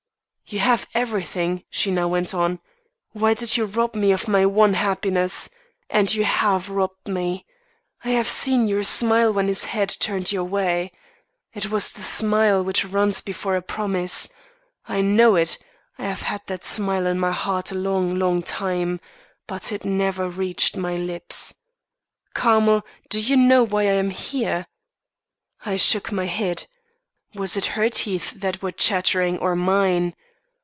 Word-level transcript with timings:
"'You 0.53 0.59
have 0.59 0.85
everything,' 0.93 1.63
she 1.69 1.91
now 1.91 2.09
went 2.09 2.33
on. 2.33 2.59
'Why 3.13 3.33
did 3.33 3.55
you 3.55 3.63
rob 3.63 3.95
me 3.95 4.11
of 4.11 4.27
my 4.27 4.45
one 4.45 4.73
happiness? 4.73 5.49
And 5.89 6.13
you 6.13 6.25
have 6.25 6.69
robbed 6.69 7.07
me. 7.07 7.45
I 8.03 8.09
have 8.09 8.27
seen 8.27 8.67
your 8.67 8.83
smile 8.83 9.31
when 9.31 9.47
his 9.47 9.63
head 9.63 9.87
turned 10.01 10.33
your 10.33 10.43
way. 10.43 10.91
It 11.53 11.71
was 11.71 11.89
the 11.93 12.01
smile 12.01 12.65
which 12.65 12.83
runs 12.83 13.21
before 13.21 13.55
a 13.55 13.61
promise. 13.61 14.27
I 14.89 14.99
know 14.99 15.37
it; 15.37 15.57
I 15.97 16.03
have 16.03 16.23
had 16.23 16.41
that 16.47 16.65
smile 16.65 17.07
in 17.07 17.17
my 17.17 17.31
heart 17.31 17.71
a 17.71 17.75
long, 17.75 18.19
long 18.19 18.43
time 18.43 18.99
but 19.47 19.71
it 19.71 19.85
never 19.85 20.27
reached 20.27 20.75
my 20.75 20.95
lips. 20.97 21.55
Carmel, 22.33 22.85
do 23.09 23.21
you 23.21 23.37
know 23.37 23.63
why 23.63 23.83
I 23.83 23.93
am 23.93 24.09
here?' 24.09 24.67
I 25.65 25.77
shook 25.77 26.11
my 26.11 26.25
head. 26.25 26.65
Was 27.35 27.55
it 27.55 27.67
her 27.77 27.87
teeth 27.89 28.31
that 28.31 28.61
were 28.61 28.71
chattering 28.73 29.39
or 29.39 29.55
mine? 29.55 30.13